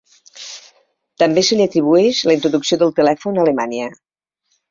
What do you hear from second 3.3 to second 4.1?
a Alemanya.